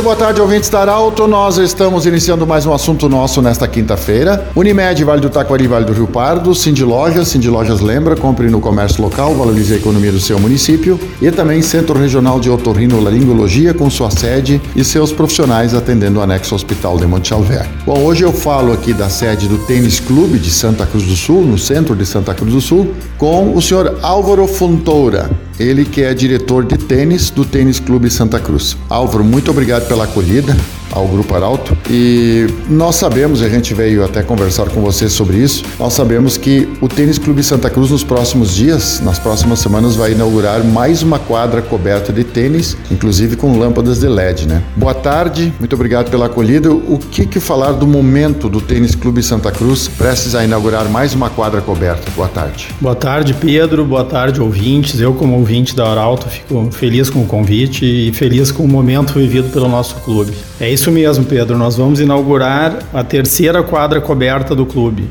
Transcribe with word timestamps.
Muito 0.00 0.06
boa 0.06 0.16
tarde, 0.16 0.40
ouvintes 0.40 0.70
da 0.70 0.80
Arauto. 0.80 1.26
Nós 1.26 1.58
estamos 1.58 2.06
iniciando 2.06 2.46
mais 2.46 2.64
um 2.64 2.72
assunto 2.72 3.06
nosso 3.06 3.42
nesta 3.42 3.68
quinta-feira. 3.68 4.48
Unimed, 4.56 5.04
Vale 5.04 5.20
do 5.20 5.28
Taquari, 5.28 5.66
Vale 5.66 5.84
do 5.84 5.92
Rio 5.92 6.06
Pardo, 6.06 6.54
Cindy 6.54 6.82
Lojas, 6.82 7.28
Cindy 7.28 7.50
Lojas 7.50 7.80
lembra, 7.80 8.16
compre 8.16 8.48
no 8.48 8.62
comércio 8.62 9.02
local, 9.02 9.34
valorize 9.34 9.74
a 9.74 9.76
economia 9.76 10.10
do 10.10 10.18
seu 10.18 10.40
município. 10.40 10.98
E 11.20 11.30
também 11.30 11.60
Centro 11.60 12.00
Regional 12.00 12.40
de 12.40 12.48
Otorrinolaringologia, 12.48 13.74
com 13.74 13.90
sua 13.90 14.10
sede 14.10 14.58
e 14.74 14.82
seus 14.82 15.12
profissionais 15.12 15.74
atendendo 15.74 16.18
o 16.18 16.22
anexo 16.22 16.54
Hospital 16.54 16.96
de 16.96 17.06
Monte 17.06 17.34
Alver. 17.34 17.68
Bom, 17.84 18.02
hoje 18.02 18.22
eu 18.22 18.32
falo 18.32 18.72
aqui 18.72 18.94
da 18.94 19.10
sede 19.10 19.48
do 19.48 19.58
Tênis 19.66 20.00
Clube 20.00 20.38
de 20.38 20.50
Santa 20.50 20.86
Cruz 20.86 21.04
do 21.04 21.14
Sul, 21.14 21.42
no 21.42 21.58
centro 21.58 21.94
de 21.94 22.06
Santa 22.06 22.32
Cruz 22.32 22.54
do 22.54 22.60
Sul, 22.62 22.94
com 23.18 23.54
o 23.54 23.60
senhor 23.60 23.98
Álvaro 24.00 24.46
Fontoura. 24.46 25.28
Ele 25.60 25.84
que 25.84 26.00
é 26.02 26.14
diretor 26.14 26.64
de 26.64 26.78
tênis 26.78 27.28
do 27.28 27.44
Tênis 27.44 27.78
Clube 27.78 28.08
Santa 28.08 28.40
Cruz. 28.40 28.78
Álvaro, 28.88 29.22
muito 29.22 29.50
obrigado 29.50 29.86
pela 29.86 30.04
acolhida 30.04 30.56
ao 30.92 31.06
Grupo 31.06 31.34
Arauto 31.34 31.76
e 31.88 32.46
nós 32.68 32.96
sabemos, 32.96 33.42
a 33.42 33.48
gente 33.48 33.74
veio 33.74 34.04
até 34.04 34.22
conversar 34.22 34.68
com 34.68 34.80
você 34.80 35.08
sobre 35.08 35.38
isso, 35.38 35.64
nós 35.78 35.92
sabemos 35.92 36.36
que 36.36 36.68
o 36.80 36.88
Tênis 36.88 37.18
Clube 37.18 37.42
Santa 37.42 37.70
Cruz 37.70 37.90
nos 37.90 38.04
próximos 38.04 38.54
dias, 38.54 39.00
nas 39.00 39.18
próximas 39.18 39.58
semanas, 39.58 39.96
vai 39.96 40.12
inaugurar 40.12 40.64
mais 40.64 41.02
uma 41.02 41.18
quadra 41.18 41.62
coberta 41.62 42.12
de 42.12 42.24
tênis, 42.24 42.76
inclusive 42.90 43.36
com 43.36 43.58
lâmpadas 43.58 44.00
de 44.00 44.08
LED, 44.08 44.46
né? 44.46 44.62
Boa 44.76 44.94
tarde, 44.94 45.52
muito 45.58 45.74
obrigado 45.74 46.10
pela 46.10 46.26
acolhida. 46.26 46.72
O 46.72 46.98
que, 46.98 47.26
que 47.26 47.40
falar 47.40 47.72
do 47.72 47.86
momento 47.86 48.48
do 48.48 48.60
Tênis 48.60 48.94
Clube 48.94 49.22
Santa 49.22 49.50
Cruz 49.50 49.88
prestes 49.88 50.34
a 50.34 50.44
inaugurar 50.44 50.88
mais 50.88 51.14
uma 51.14 51.30
quadra 51.30 51.60
coberta? 51.60 52.10
Boa 52.16 52.28
tarde. 52.28 52.68
Boa 52.80 52.94
tarde, 52.94 53.34
Pedro. 53.34 53.84
Boa 53.84 54.04
tarde, 54.04 54.40
ouvintes. 54.40 55.00
Eu, 55.00 55.14
como 55.14 55.36
ouvinte 55.36 55.74
da 55.74 55.88
Arauto, 55.88 56.28
fico 56.28 56.68
feliz 56.70 57.10
com 57.10 57.22
o 57.22 57.26
convite 57.26 57.84
e 57.84 58.12
feliz 58.12 58.50
com 58.50 58.64
o 58.64 58.68
momento 58.68 59.14
vivido 59.14 59.50
pelo 59.50 59.68
nosso 59.68 59.96
clube. 59.96 60.32
É 60.58 60.70
isso 60.70 60.79
isso 60.80 60.90
mesmo, 60.90 61.26
Pedro. 61.26 61.58
Nós 61.58 61.76
vamos 61.76 62.00
inaugurar 62.00 62.78
a 62.94 63.04
terceira 63.04 63.62
quadra 63.62 64.00
coberta 64.00 64.54
do 64.54 64.64
clube. 64.64 65.10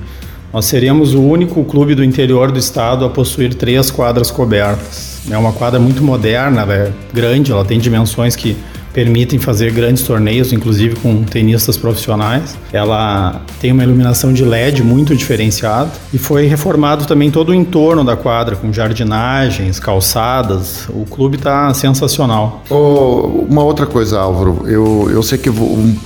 Nós 0.52 0.66
seremos 0.66 1.14
o 1.14 1.22
único 1.22 1.64
clube 1.64 1.94
do 1.94 2.04
interior 2.04 2.52
do 2.52 2.58
estado 2.58 3.06
a 3.06 3.10
possuir 3.10 3.54
três 3.54 3.92
quadras 3.92 4.32
cobertas. 4.32 5.22
É 5.30 5.38
uma 5.38 5.54
quadra 5.54 5.80
muito 5.80 6.04
moderna, 6.04 6.66
é 6.74 6.92
grande, 7.14 7.52
ela 7.52 7.64
tem 7.64 7.78
dimensões 7.78 8.36
que 8.36 8.58
permitem 8.94 9.40
fazer 9.40 9.72
grandes 9.72 10.04
torneios, 10.04 10.52
inclusive 10.52 10.96
com 10.96 11.24
tenistas 11.24 11.78
profissionais. 11.78 12.58
Ela 12.74 13.42
tem 13.60 13.72
uma 13.72 13.84
iluminação 13.84 14.34
de 14.34 14.44
LED 14.44 14.84
muito 14.84 15.16
diferenciada 15.16 15.92
e 16.14 16.18
foi 16.18 16.48
reformado 16.48 17.06
também 17.06 17.30
todo 17.30 17.50
o 17.50 17.54
entorno 17.54 18.04
da 18.04 18.16
quadra, 18.16 18.56
com 18.56 18.72
jardinagens, 18.72 19.80
calçadas. 19.80 20.88
O 20.90 21.06
clube 21.06 21.38
está 21.38 21.74
sensacional. 21.74 22.64
Oh, 22.70 23.46
uma 23.50 23.64
outra 23.64 23.86
coisa, 23.86 24.20
Álvaro, 24.20 24.64
eu, 24.66 25.10
eu 25.12 25.22
sei 25.22 25.38
que 25.38 25.50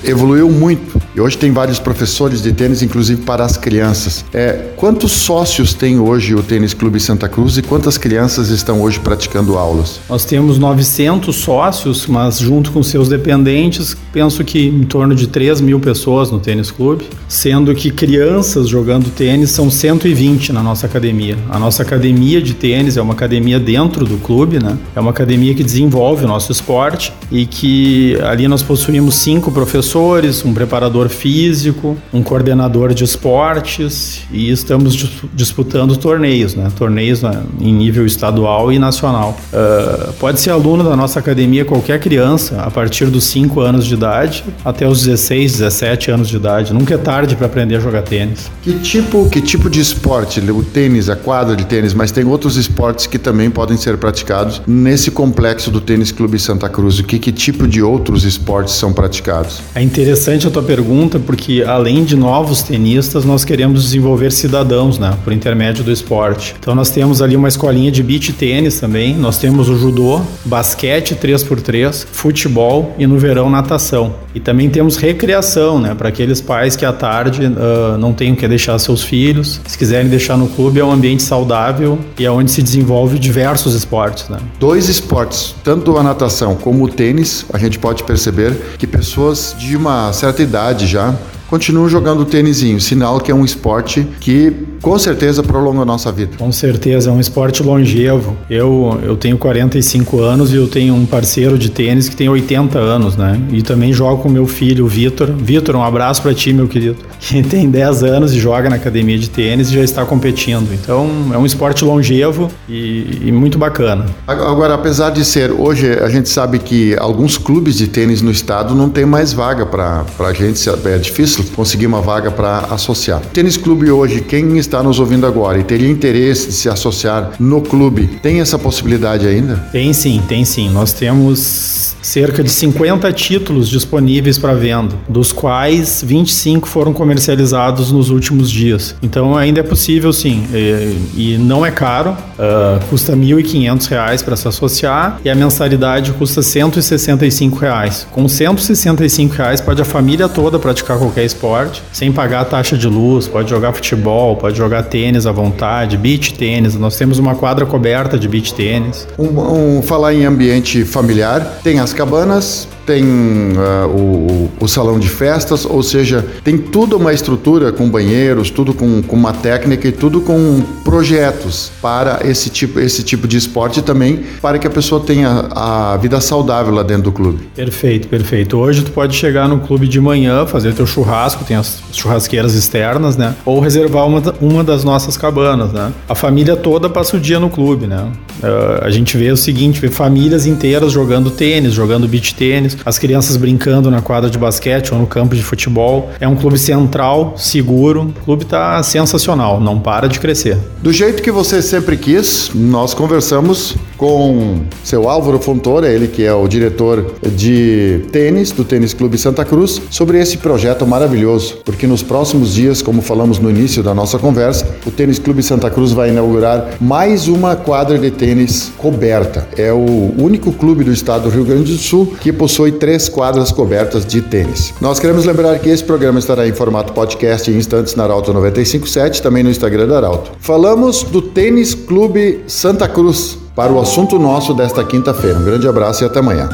evoluiu 0.03 0.49
muito 0.49 1.01
e 1.15 1.21
hoje 1.21 1.37
tem 1.37 1.51
vários 1.51 1.79
professores 1.79 2.41
de 2.41 2.51
tênis, 2.51 2.81
inclusive 2.81 3.21
para 3.21 3.45
as 3.45 3.55
crianças. 3.55 4.25
É, 4.33 4.71
quantos 4.75 5.11
sócios 5.11 5.73
tem 5.73 5.99
hoje 5.99 6.33
o 6.33 6.41
Tênis 6.41 6.73
Clube 6.73 6.99
Santa 6.99 7.29
Cruz 7.29 7.57
e 7.57 7.61
quantas 7.61 7.97
crianças 7.97 8.49
estão 8.49 8.81
hoje 8.81 8.99
praticando 8.99 9.57
aulas? 9.57 9.99
Nós 10.09 10.25
temos 10.25 10.57
900 10.57 11.35
sócios, 11.35 12.07
mas 12.07 12.39
junto 12.39 12.71
com 12.73 12.81
seus 12.81 13.07
dependentes, 13.07 13.95
penso 14.11 14.43
que 14.43 14.67
em 14.67 14.83
torno 14.83 15.13
de 15.13 15.27
3 15.27 15.61
mil 15.61 15.79
pessoas 15.79 16.31
no 16.31 16.39
tênis 16.39 16.71
clube, 16.71 17.05
sendo 17.27 17.73
que 17.75 17.91
crianças 17.91 18.67
jogando 18.67 19.09
tênis 19.11 19.51
são 19.51 19.69
120 19.69 20.51
na 20.51 20.63
nossa 20.63 20.87
academia. 20.87 21.37
A 21.49 21.59
nossa 21.59 21.83
academia 21.83 22.41
de 22.41 22.53
tênis 22.53 22.97
é 22.97 23.01
uma 23.01 23.13
academia 23.13 23.59
dentro 23.59 24.05
do 24.05 24.17
clube, 24.17 24.61
né? 24.61 24.77
É 24.95 24.99
uma 24.99 25.11
academia 25.11 25.53
que 25.53 25.63
desenvolve 25.63 26.25
o 26.25 26.27
nosso 26.27 26.51
esporte 26.51 27.13
e 27.31 27.45
que 27.45 28.17
ali 28.23 28.47
nós 28.47 28.63
possuímos 28.63 29.15
cinco 29.15 29.51
professores, 29.51 30.43
um 30.43 30.53
preparador 30.53 31.09
físico, 31.09 31.97
um 32.11 32.23
coordenador 32.23 32.93
de 32.93 33.03
esportes 33.03 34.21
e 34.31 34.49
estamos 34.49 34.95
disputando 35.33 35.95
torneios, 35.95 36.55
né? 36.55 36.71
Torneios 36.75 37.21
né? 37.21 37.43
em 37.59 37.73
nível 37.73 38.05
estadual 38.05 38.71
e 38.71 38.79
nacional. 38.79 39.37
Uh, 39.51 40.13
pode 40.13 40.39
ser 40.39 40.49
aluno 40.49 40.83
da 40.83 40.95
nossa 40.95 41.19
academia 41.19 41.63
qualquer 41.63 41.99
criança, 41.99 42.62
a 42.63 42.71
partir 42.71 43.05
dos 43.07 43.25
5 43.25 43.59
anos 43.59 43.85
de 43.85 43.93
idade 43.93 44.43
até 44.63 44.87
os 44.87 45.03
16, 45.03 45.53
17 45.53 46.11
anos 46.11 46.29
de 46.29 46.37
idade. 46.37 46.73
Nunca 46.73 46.95
é 46.95 46.97
tarde 46.97 47.35
para 47.35 47.47
aprender 47.47 47.75
a 47.75 47.79
jogar 47.79 48.01
tênis. 48.01 48.49
Que 48.61 48.73
tipo, 48.79 49.29
que 49.29 49.41
tipo 49.41 49.69
de 49.69 49.79
esporte? 49.79 50.39
O 50.39 50.63
tênis, 50.63 51.09
a 51.09 51.15
quadra 51.15 51.55
de 51.55 51.65
tênis, 51.65 51.93
mas 51.93 52.11
tem 52.11 52.23
outros 52.25 52.57
esportes 52.57 53.05
que 53.05 53.19
também 53.19 53.49
podem 53.49 53.77
ser 53.77 53.97
praticados 53.97 54.61
nesse 54.65 55.11
complexo 55.11 55.69
do 55.69 55.81
Tênis 55.81 56.11
Clube 56.11 56.39
Santa 56.39 56.69
Cruz. 56.69 56.99
O 56.99 57.03
que, 57.03 57.19
que 57.19 57.31
tipo 57.31 57.67
de 57.67 57.81
outros 57.81 58.23
esportes 58.23 58.73
são 58.73 58.93
praticados? 58.93 59.61
É 59.75 59.81
interessante 59.81 60.47
a 60.47 60.51
tua 60.51 60.63
pergunta 60.63 61.19
porque 61.19 61.63
além 61.67 62.03
de 62.03 62.15
novos 62.15 62.63
tenistas, 62.63 63.25
nós 63.25 63.43
queremos 63.43 63.83
desenvolver 63.83 64.31
cidadãos, 64.31 64.97
né, 64.97 65.17
por 65.23 65.33
intermédio 65.33 65.83
do 65.83 65.91
esporte. 65.91 66.55
Então 66.59 66.73
nós 66.73 66.89
temos 66.89 67.21
ali 67.21 67.35
uma 67.35 67.47
escolinha 67.47 67.91
de 67.91 68.01
beach 68.01 68.31
tênis 68.33 68.79
também, 68.79 69.15
nós 69.15 69.37
temos 69.37 69.69
o 69.69 69.77
judô, 69.77 70.21
basquete 70.45 71.15
3x3, 71.15 72.05
futebol 72.11 72.52
futebol 72.53 72.95
e 72.97 73.07
no 73.07 73.17
verão 73.17 73.49
natação. 73.49 74.13
E 74.35 74.39
também 74.39 74.69
temos 74.69 74.97
recreação, 74.97 75.79
né, 75.79 75.95
para 75.95 76.09
aqueles 76.09 76.39
pais 76.39 76.75
que 76.75 76.85
à 76.85 76.93
tarde 76.93 77.45
uh, 77.45 77.97
não 77.97 78.13
têm 78.13 78.33
o 78.33 78.35
que 78.35 78.47
deixar 78.47 78.77
seus 78.79 79.03
filhos. 79.03 79.59
Se 79.65 79.77
quiserem 79.77 80.09
deixar 80.09 80.37
no 80.37 80.47
clube, 80.47 80.79
é 80.79 80.85
um 80.85 80.91
ambiente 80.91 81.23
saudável 81.23 81.99
e 82.17 82.25
é 82.25 82.31
onde 82.31 82.51
se 82.51 82.61
desenvolve 82.61 83.17
diversos 83.17 83.73
esportes. 83.73 84.29
Né? 84.29 84.37
Dois 84.59 84.87
esportes, 84.87 85.55
tanto 85.63 85.97
a 85.97 86.03
natação 86.03 86.55
como 86.55 86.85
o 86.85 86.87
tênis, 86.87 87.45
a 87.51 87.57
gente 87.57 87.79
pode 87.79 88.03
perceber 88.03 88.53
que 88.77 88.85
pessoas 88.85 89.55
de 89.57 89.75
uma 89.75 90.13
certa 90.13 90.41
idade 90.41 90.85
já 90.87 91.15
continuam 91.49 91.87
jogando 91.87 92.25
tênisinho, 92.25 92.79
sinal 92.81 93.19
que 93.19 93.31
é 93.31 93.35
um 93.35 93.45
esporte 93.45 94.07
que 94.19 94.51
com 94.83 94.99
certeza 94.99 95.41
prolonga 95.41 95.81
a 95.81 95.85
nossa 95.85 96.11
vida. 96.11 96.35
Com 96.37 96.51
certeza, 96.51 97.09
é 97.09 97.13
um 97.13 97.19
esporte 97.19 97.63
longevo. 97.63 98.35
Eu, 98.49 98.99
eu 99.01 99.15
tenho 99.15 99.37
45 99.37 100.19
anos 100.19 100.51
e 100.51 100.57
eu 100.57 100.67
tenho 100.67 100.93
um 100.93 101.05
parceiro 101.05 101.57
de 101.57 101.71
tênis 101.71 102.09
que 102.09 102.15
tem 102.15 102.27
80 102.27 102.77
anos, 102.77 103.15
né? 103.15 103.41
E 103.49 103.61
também 103.61 103.93
jogo 103.93 104.21
com 104.21 104.29
meu 104.29 104.45
filho, 104.45 104.83
o 104.83 104.87
Vitor. 104.87 105.31
Vitor, 105.31 105.77
um 105.77 105.83
abraço 105.83 106.21
para 106.21 106.33
ti, 106.33 106.51
meu 106.53 106.67
querido. 106.67 106.97
Que 107.23 107.41
tem 107.41 107.69
10 107.69 108.03
anos 108.03 108.33
e 108.33 108.39
joga 108.39 108.69
na 108.69 108.75
academia 108.75 109.17
de 109.17 109.29
tênis 109.29 109.69
e 109.69 109.75
já 109.75 109.81
está 109.81 110.05
competindo. 110.05 110.73
Então, 110.73 111.09
é 111.33 111.37
um 111.37 111.45
esporte 111.45 111.85
longevo 111.85 112.51
e, 112.67 113.21
e 113.23 113.31
muito 113.31 113.57
bacana. 113.57 114.05
Agora, 114.27 114.73
apesar 114.73 115.09
de 115.09 115.23
ser, 115.23 115.49
hoje 115.49 115.93
a 115.93 116.09
gente 116.09 116.27
sabe 116.27 116.59
que 116.59 116.97
alguns 116.99 117.37
clubes 117.37 117.77
de 117.77 117.87
tênis 117.87 118.21
no 118.21 118.29
estado 118.29 118.75
não 118.75 118.89
tem 118.89 119.05
mais 119.05 119.31
vaga 119.31 119.65
para 119.65 120.03
a 120.19 120.33
gente, 120.33 120.61
é 120.85 120.97
difícil 120.97 121.45
conseguir 121.55 121.87
uma 121.87 122.01
vaga 122.01 122.29
para 122.29 122.67
associar. 122.69 123.21
Tênis 123.33 123.55
Clube 123.55 123.89
hoje, 123.89 124.19
quem 124.19 124.43
está 124.73 124.81
nos 124.81 124.99
ouvindo 124.99 125.27
agora 125.27 125.59
e 125.59 125.63
teria 125.63 125.87
interesse 125.87 126.47
de 126.47 126.53
se 126.53 126.67
associar 126.67 127.33
no 127.39 127.61
clube, 127.61 128.07
tem 128.23 128.41
essa 128.41 128.57
possibilidade 128.57 129.27
ainda? 129.27 129.57
Tem 129.71 129.93
sim, 129.93 130.19
tem 130.27 130.43
sim. 130.43 130.67
Nós 130.69 130.91
temos 130.93 131.93
cerca 132.03 132.43
de 132.43 132.49
50 132.49 133.11
títulos 133.13 133.69
disponíveis 133.69 134.37
para 134.37 134.53
venda, 134.53 134.93
dos 135.07 135.31
quais 135.31 136.03
25 136.05 136.67
foram 136.67 136.93
comercializados 136.93 137.91
nos 137.91 138.09
últimos 138.09 138.51
dias. 138.51 138.95
Então 139.01 139.37
ainda 139.37 139.61
é 139.61 139.63
possível 139.63 140.11
sim, 140.11 140.45
e, 140.53 140.97
e 141.15 141.37
não 141.37 141.65
é 141.65 141.71
caro, 141.71 142.11
uh, 142.11 142.83
custa 142.89 143.13
R$ 143.13 143.19
1.500 143.19 144.23
para 144.23 144.35
se 144.35 144.47
associar 144.47 145.19
e 145.23 145.29
a 145.29 145.35
mensalidade 145.35 146.11
custa 146.13 146.41
165 146.41 147.57
reais. 147.57 148.05
Com 148.11 148.27
165 148.27 149.33
reais 149.33 149.61
pode 149.61 149.81
a 149.81 149.85
família 149.85 150.27
toda 150.27 150.59
praticar 150.59 150.97
qualquer 150.97 151.23
esporte, 151.23 151.81
sem 151.91 152.11
pagar 152.11 152.41
a 152.41 152.45
taxa 152.45 152.77
de 152.77 152.87
luz, 152.87 153.27
pode 153.27 153.49
jogar 153.49 153.71
futebol, 153.71 154.35
pode 154.35 154.57
jogar 154.63 154.83
tênis 154.83 155.25
à 155.25 155.31
vontade, 155.31 155.97
beach 155.97 156.33
tênis. 156.33 156.75
Nós 156.75 156.95
temos 156.95 157.19
uma 157.19 157.35
quadra 157.35 157.65
coberta 157.65 158.17
de 158.17 158.27
beach 158.27 158.53
tênis. 158.53 159.07
Um, 159.19 159.77
um, 159.77 159.81
falar 159.81 160.13
em 160.13 160.25
ambiente 160.25 160.85
familiar, 160.85 161.59
tem 161.63 161.79
as 161.79 161.91
cabanas, 161.91 162.67
tem 162.85 163.03
uh, 163.03 163.87
o, 163.87 164.51
o, 164.59 164.67
salão 164.67 164.99
de 164.99 165.07
festas, 165.07 165.65
ou 165.65 165.81
seja, 165.81 166.25
tem 166.43 166.57
tudo 166.57 166.97
uma 166.97 167.13
estrutura 167.13 167.71
com 167.71 167.89
banheiros, 167.89 168.49
tudo 168.49 168.73
com, 168.73 169.01
com 169.01 169.15
uma 169.15 169.33
técnica 169.33 169.87
e 169.87 169.91
tudo 169.91 170.21
com 170.21 170.61
projetos 170.83 171.71
para 171.81 172.19
esse 172.23 172.49
tipo, 172.49 172.79
esse 172.79 173.03
tipo 173.03 173.27
de 173.27 173.37
esporte 173.37 173.81
também, 173.81 174.23
para 174.41 174.59
que 174.59 174.67
a 174.67 174.69
pessoa 174.69 175.01
tenha 175.01 175.47
a 175.51 175.97
vida 175.97 176.19
saudável 176.19 176.73
lá 176.73 176.83
dentro 176.83 177.03
do 177.03 177.11
clube. 177.11 177.49
Perfeito, 177.55 178.07
perfeito. 178.07 178.57
Hoje 178.57 178.83
tu 178.83 178.91
pode 178.91 179.15
chegar 179.15 179.47
no 179.47 179.59
clube 179.59 179.87
de 179.87 179.99
manhã, 179.99 180.45
fazer 180.45 180.73
teu 180.73 180.85
churrasco, 180.85 181.43
tem 181.43 181.55
as 181.55 181.81
churrasqueiras 181.91 182.53
externas, 182.53 183.15
né? 183.15 183.33
Ou 183.45 183.59
reservar 183.59 184.07
uma, 184.07 184.21
um 184.41 184.52
uma 184.53 184.63
das 184.63 184.83
nossas 184.83 185.17
cabanas, 185.17 185.71
né? 185.71 185.91
A 186.07 186.15
família 186.15 186.55
toda 186.55 186.89
passa 186.89 187.17
o 187.17 187.19
dia 187.19 187.39
no 187.39 187.49
clube, 187.49 187.87
né? 187.87 188.11
Uh, 188.41 188.83
a 188.83 188.89
gente 188.89 189.17
vê 189.17 189.31
o 189.31 189.37
seguinte, 189.37 189.79
vê 189.79 189.89
famílias 189.89 190.45
inteiras 190.45 190.91
jogando 190.91 191.31
tênis, 191.31 191.73
jogando 191.73 192.07
beach 192.07 192.35
tênis, 192.35 192.77
as 192.85 192.99
crianças 192.99 193.37
brincando 193.37 193.89
na 193.89 194.01
quadra 194.01 194.29
de 194.29 194.37
basquete 194.37 194.93
ou 194.93 194.99
no 194.99 195.07
campo 195.07 195.35
de 195.35 195.43
futebol. 195.43 196.11
É 196.19 196.27
um 196.27 196.35
clube 196.35 196.57
central, 196.57 197.33
seguro. 197.37 198.13
O 198.21 198.25
clube 198.25 198.45
tá 198.45 198.81
sensacional, 198.83 199.59
não 199.59 199.79
para 199.79 200.07
de 200.07 200.19
crescer. 200.19 200.57
Do 200.81 200.91
jeito 200.91 201.23
que 201.23 201.31
você 201.31 201.61
sempre 201.61 201.97
quis, 201.97 202.51
nós 202.53 202.93
conversamos 202.93 203.75
com 204.03 204.59
seu 204.83 205.07
Álvaro 205.07 205.39
Fontoura, 205.39 205.87
ele 205.87 206.09
que 206.09 206.25
é 206.25 206.33
o 206.33 206.45
diretor 206.45 207.13
de 207.25 208.01
tênis 208.11 208.51
do 208.51 208.65
Tênis 208.65 208.93
Clube 208.93 209.17
Santa 209.17 209.45
Cruz, 209.45 209.81
sobre 209.89 210.19
esse 210.19 210.39
projeto 210.39 210.85
maravilhoso, 210.85 211.59
porque 211.63 211.87
nos 211.87 212.03
próximos 212.03 212.53
dias, 212.53 212.81
como 212.81 213.01
falamos 213.01 213.39
no 213.39 213.49
início 213.49 213.81
da 213.81 213.93
nossa 213.93 214.19
conversa, 214.19 214.67
o 214.85 214.91
Tênis 214.91 215.19
Clube 215.19 215.41
Santa 215.41 215.69
Cruz 215.69 215.93
vai 215.93 216.09
inaugurar 216.09 216.71
mais 216.81 217.29
uma 217.29 217.55
quadra 217.55 217.97
de 217.97 218.11
tênis 218.11 218.73
coberta. 218.77 219.47
É 219.55 219.71
o 219.71 220.13
único 220.17 220.51
clube 220.51 220.83
do 220.83 220.91
estado 220.91 221.23
do 221.23 221.29
Rio 221.29 221.45
Grande 221.45 221.71
do 221.71 221.77
Sul 221.77 222.13
que 222.19 222.33
possui 222.33 222.73
três 222.73 223.07
quadras 223.07 223.53
cobertas 223.53 224.05
de 224.05 224.21
tênis. 224.21 224.73
Nós 224.81 224.99
queremos 224.99 225.23
lembrar 225.23 225.57
que 225.59 225.69
esse 225.69 225.81
programa 225.81 226.19
estará 226.19 226.45
em 226.45 226.51
formato 226.51 226.91
podcast 226.91 227.49
em 227.49 227.55
instantes 227.55 227.95
na 227.95 228.03
Arauto 228.03 228.33
957, 228.33 229.21
também 229.21 229.43
no 229.43 229.49
Instagram 229.49 229.87
da 229.87 229.95
Arauto. 229.95 230.31
Falamos 230.39 231.03
do 231.03 231.21
Tênis 231.21 231.73
Clube 231.73 232.41
Santa 232.47 232.89
Cruz 232.89 233.42
para 233.55 233.71
o 233.71 233.79
assunto 233.79 234.17
nosso 234.17 234.53
desta 234.53 234.83
quinta-feira. 234.83 235.37
Um 235.37 235.43
grande 235.43 235.67
abraço 235.67 236.03
e 236.03 236.07
até 236.07 236.19
amanhã. 236.19 236.49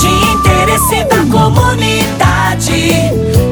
De 0.00 0.08
interesse 0.34 1.04
da 1.04 1.24
comunidade, 1.30 2.92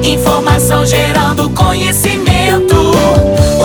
informação 0.05 0.87
gerando 0.87 1.50
conhecimento. 1.50 2.76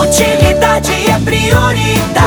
Utilidade 0.00 0.92
é 1.08 1.18
prioridade. 1.24 2.17